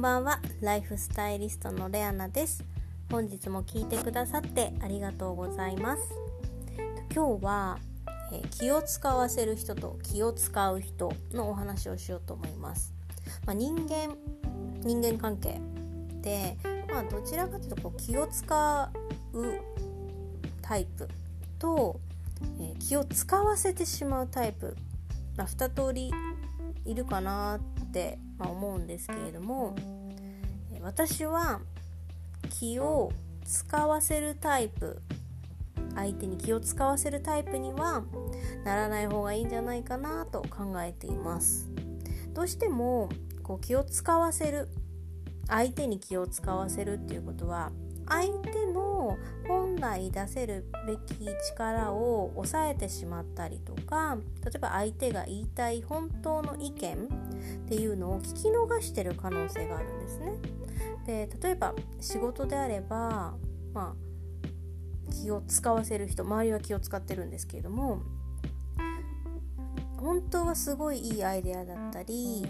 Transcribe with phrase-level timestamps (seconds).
[0.00, 0.40] んばんは。
[0.62, 2.64] ライフスタイリストのレアナです。
[3.10, 6.02] 本日も聞いてくださってありがとうございます。
[7.14, 7.78] 今日は、
[8.32, 12.94] えー、気を使わせる人と気を使う人のお話をしようと思います、
[13.44, 14.16] まあ、人間
[14.82, 15.60] 人間関係
[16.22, 16.56] で
[16.90, 18.90] まあどちらかというとこう気を使
[19.34, 19.58] う
[20.62, 21.08] タイプ
[21.58, 22.00] と、
[22.58, 24.74] えー、気を使わせてしまうタイプ、
[25.36, 26.10] まあ、2通り
[26.86, 27.79] いるかなって、
[28.38, 29.74] まあ、思うんですけれども
[30.80, 31.60] 私は
[32.48, 33.12] 気を
[33.44, 35.00] 使わせるタイプ
[35.94, 38.04] 相手に気を使わせるタイプには
[38.64, 41.68] ならない方がいいんじゃないかなと考えています。
[42.32, 43.08] どうしても
[43.42, 44.68] こう気を使わせる
[45.48, 47.72] 相手に気を使わせるっていうことは
[48.08, 48.89] 相手の
[49.80, 56.94] 来出せるべき力を抑えてしまったりとか例えば相手が言いたい本当の意見
[57.64, 60.32] っていうのを聞き逃してる可能性があるんですね。
[61.06, 63.34] で例えば仕事であれば、
[63.72, 68.02] まあ、気を使わせる人周りは気を使ってるんですけれども
[69.98, 72.46] 本当はすごいいいアイデアだったり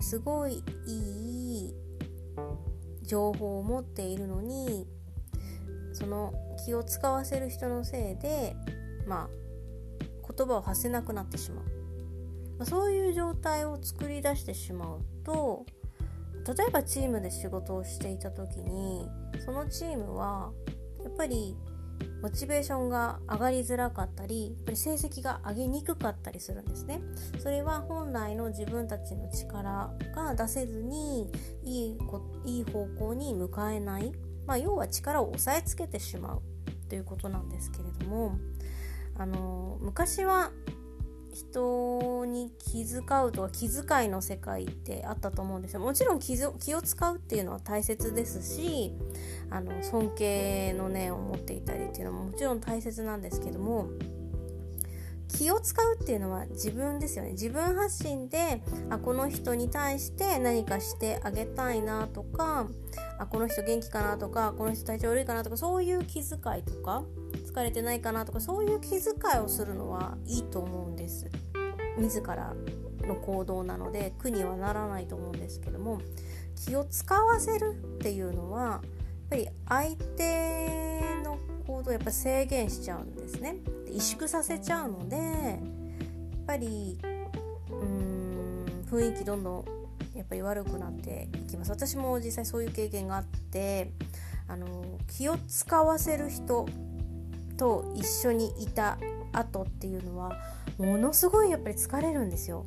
[0.00, 1.74] すごいいい
[3.02, 4.86] 情報を持っているのに
[5.92, 6.32] その
[6.64, 8.56] 気を使わせる人のせいで
[9.06, 11.64] まあ言葉を発せなくなってしまう、
[12.58, 15.66] まあ、そういう状態を作り出してしまうと
[16.46, 19.08] 例えばチームで仕事をしていた時に
[19.44, 20.52] そのチームは
[21.02, 21.56] やっぱり
[22.22, 27.00] モチベーションが上がりづらかったりやっぱり成績が上げにくかったりするんですね。
[27.38, 31.30] それは本来の自分たちの力が出せずに
[31.64, 31.98] いい
[32.44, 34.12] いい方向に向かえない、
[34.50, 36.42] まあ、要は力を押さえつけてしまう
[36.88, 38.36] ということなんですけれども
[39.16, 40.50] あの昔は
[41.32, 45.80] 人に気遣うとか気遣いの世界ってあったと思うんですよ。
[45.80, 48.92] もちろん気気を使うっていうのは大切ですし
[49.50, 53.86] あの尊敬の念を持っていたりっていうのももちろん大切なんですけども
[55.32, 57.32] 気を使うっていうのは自分ですよね。
[57.32, 62.66] 自分発信であこの人に対して何かしてあげたいなとか
[63.18, 67.04] あこの人元気かなとかこの人体調悪いかなとかそういう気遣いとか
[67.46, 69.00] 疲れてないかなとかそういう気遣
[69.36, 71.28] いをするのはいいと思うんです。
[71.98, 72.54] 自ら
[73.06, 76.00] の行動なので苦にはならないと思うんですけども
[76.54, 78.80] 気を使わせるっていうのはやっ
[79.30, 81.38] ぱり相手の
[81.80, 83.56] 行動をやっぱ制限しちゃうんですね。
[83.86, 85.58] 萎縮させちゃうのでやっ
[86.46, 86.98] ぱり
[87.70, 89.64] うん雰囲気どんどん
[90.16, 91.70] やっぱり悪くなっていきます。
[91.70, 93.92] 私も実際そういう経験があって
[94.46, 96.66] あの気を使わせる人
[97.56, 98.98] と一緒にいた
[99.32, 100.36] 後っていうのは
[100.78, 102.64] ものすごいやっぱり疲れるんですよ。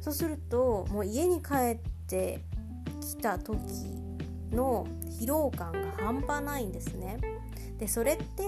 [0.00, 2.40] そうするともう家に帰って
[3.00, 3.58] きた時
[4.52, 4.86] の
[5.20, 7.18] 疲労感が半端ないんですね。
[7.78, 8.42] でそれって、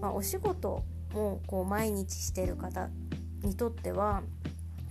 [0.00, 2.88] まあ、お仕事もこう毎日してる方
[3.42, 4.22] にとっては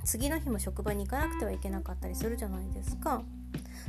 [0.04, 3.24] 次の日も職場に行かなくてはいけなかったりするじゃないですか。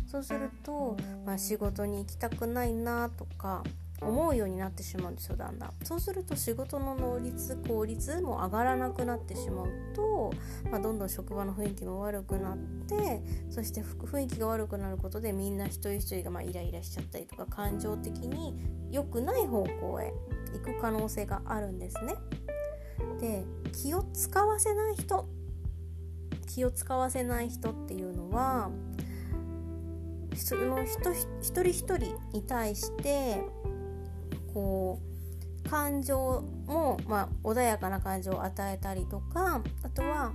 [0.06, 0.96] そうすると、
[1.26, 3.62] まあ、仕事に行きたくないなとか
[4.00, 5.72] 思うようになってしまうんですよだんだん。
[5.82, 10.32] そうすると仕事の能率効率も上がらなくなってしまうと、
[10.70, 18.54] まあ、どんどん職場の雰囲気も悪くなってそして雰囲気が悪くなることでみんな一人一人がまイライラしちゃったりとか感情的に
[18.90, 20.12] 良くない方向へ
[20.52, 22.14] 行く可能性があるんですね。
[23.20, 25.28] で気を使わせない人
[26.46, 28.70] 気を使わせない人っていうのは
[30.34, 33.42] その人一人一人に対して
[34.58, 34.98] こ
[35.64, 40.32] う感情も、まあ、穏やかな感情を与えたりとかあとは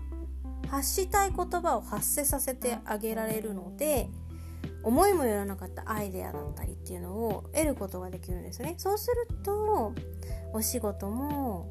[0.69, 4.07] 発したい言葉を発せさせてあげられるので
[4.81, 8.75] 思いもよらなかったアイデアだったりっていうのを得ることができるんですね。
[8.77, 9.93] そうすると
[10.53, 11.67] お仕事も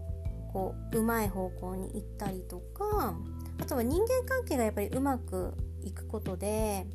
[0.53, 3.15] こううまい方向に行ったりとか
[3.61, 5.55] あとは人間関係がやっぱりうまく
[5.85, 6.87] いくことで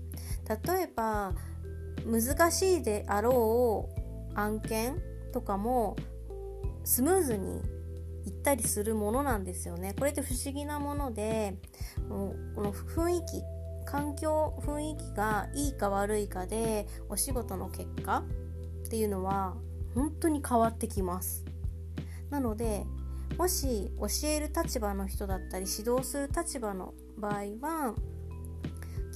[0.68, 1.34] 例えば
[2.06, 3.90] 難しいであろ
[4.36, 5.02] う案件
[5.32, 5.96] とかも
[6.84, 7.62] スムーズに
[8.26, 9.94] 行ったりするものなんですよね。
[9.98, 11.56] これって不思議なもので
[12.10, 13.42] もうこの雰囲気
[13.86, 18.24] 環境雰囲気がいいか悪いかでお仕事の結果
[18.86, 19.56] っていうのは
[19.96, 21.46] 本当に変わってきます。
[22.30, 22.86] なので
[23.38, 27.96] もし教える立場の人だったり指導する立場の場合は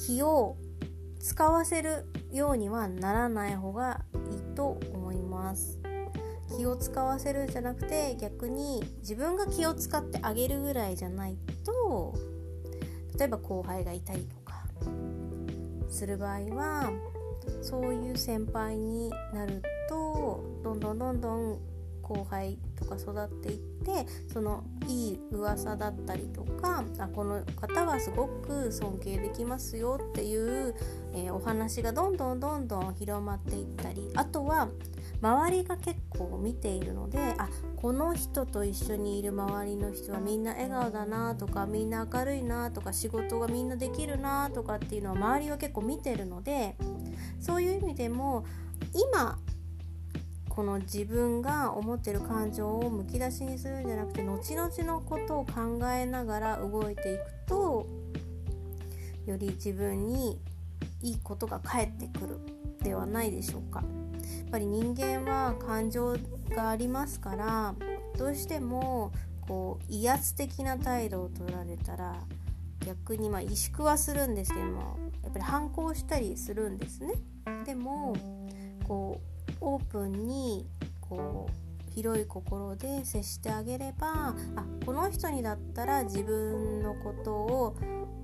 [0.08, 0.58] 気を
[1.20, 5.81] 使わせるようにはならない方がいいと思います。
[6.58, 12.16] 気を使わせるんじゃなくて逆に自分が気を使ってあげるぐらいじゃないと
[13.18, 14.64] 例えば後輩がいたりとか
[15.90, 16.92] する場合は
[17.62, 21.60] そういう先輩になるとどんどんどんどん
[22.02, 30.76] 後輩とか育っていってそのいい噂だったりとかあこの方はすごく尊敬できますよっていう、
[31.14, 34.68] えー、お話がどんどんどんどん広まっていったりあとは
[35.22, 46.76] 周りが結構見ているのであこの人と一緒にいる周りの人はみんな笑顔だなとかみんな明るいなとか仕事がみんなできるなとかっていうのは周りは結構見てるので
[47.40, 48.46] そういう意味でも
[49.14, 49.38] 今
[50.50, 57.88] この自分が思ってる感情をむき出しにするんじゃなくて後々のことを考えながら動いていくと
[59.26, 60.42] より自分に
[61.02, 62.40] いいことが返ってくる
[62.84, 64.01] ではないでしょうか。
[64.46, 66.18] っぱり人間は感情
[66.56, 67.76] がありますから
[68.18, 69.12] どうしても
[69.48, 72.16] こう威圧的な態度を取られたら
[72.86, 77.14] 逆にまあ萎縮はするんですけどもやっぱり反抗したりするんですね。
[77.66, 78.16] でも
[78.88, 80.68] こうオープンに
[81.00, 84.36] こう広い心で接してあげればあ
[84.86, 87.76] この人にだったら自分のことを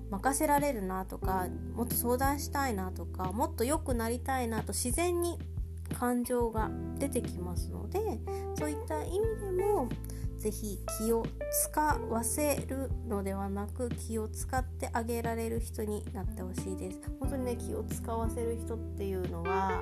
[0.09, 5.37] 任せられるなとかもっと相談したいなとかもっと良くなりたいなと自然に
[5.87, 7.99] 感情が出てきますので
[8.57, 9.89] そういった意味でも
[10.37, 11.25] 是非気を
[11.65, 17.01] 使わせるのではなく気を使ってあげられる人になってほしいです。
[17.19, 19.81] 本当にね気を使わせる人っていうのは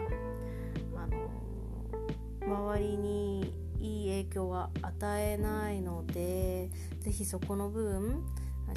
[0.95, 6.69] あの周りにいい影響は与えないので
[7.01, 8.23] 是非そこの部分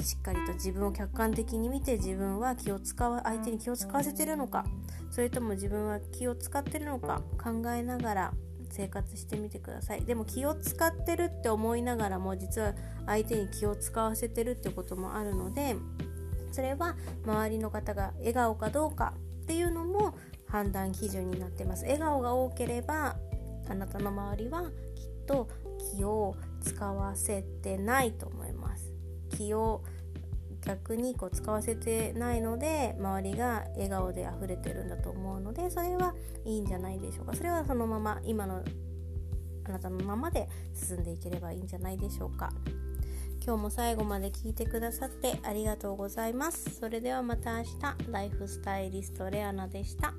[0.01, 4.65] しっかりと自分を客観的に見て自分は気を使わ相手に気を使わせてるのか
[5.11, 8.33] それとも自分は気を使ってるのか考えながら
[8.69, 10.05] 生活してみてください。
[10.05, 12.73] でも気を使ってるって思いながらも実は
[13.05, 15.75] 相手に気を使わせてるってこともあるので
[16.51, 16.95] それは
[17.25, 19.13] 周りの方が笑顔かどうか
[19.43, 20.15] っていうのも
[20.47, 21.83] 判断基準になってます。
[21.83, 23.15] 笑顔が多ければ
[23.67, 25.47] あなたの周りはきっと
[25.95, 28.91] 気を使わせてないと思います。
[29.35, 29.83] 気を
[30.65, 36.13] 逆にこう使わせてないので周りが笑顔で溢れてるんだと思うのでそれは
[36.45, 37.33] いいんじゃないでしょうか。
[37.33, 38.63] それはそのまま今の
[39.65, 42.49] あなたのままで進んでいければいいんじゃないでしょうか。
[43.41, 46.75] 今日も最後まで聞いてくださってありがとうございます。
[46.75, 48.11] それではまた明日。
[48.11, 50.13] ライフスタイリストレアナでした。